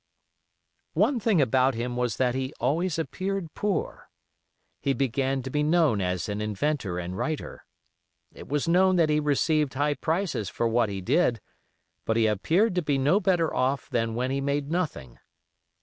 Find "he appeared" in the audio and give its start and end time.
12.17-12.73